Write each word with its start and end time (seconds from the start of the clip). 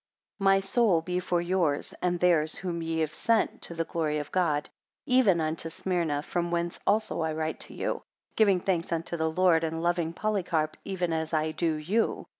17 0.39 0.43
My 0.47 0.59
soul 0.59 1.01
be 1.03 1.19
for 1.19 1.39
yours, 1.39 1.93
and 2.01 2.19
theirs 2.19 2.55
whom 2.55 2.81
ye 2.81 3.01
have 3.01 3.13
sent, 3.13 3.61
to 3.61 3.75
the 3.75 3.83
glory 3.85 4.17
of 4.17 4.31
God; 4.31 4.67
even 5.05 5.39
unto 5.39 5.69
Smyrna, 5.69 6.23
from 6.23 6.49
whence 6.49 6.79
also 6.87 7.21
I 7.21 7.33
write 7.33 7.59
to 7.59 7.75
you; 7.75 8.01
giving 8.35 8.59
thanks 8.61 8.91
unto 8.91 9.15
the 9.15 9.29
Lord 9.29 9.63
and 9.63 9.83
loving 9.83 10.11
Polycarp 10.11 10.75
even 10.83 11.13
as 11.13 11.35
I 11.35 11.51
do 11.51 11.73
you. 11.75 12.25